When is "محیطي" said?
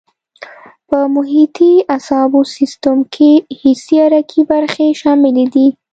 1.15-1.73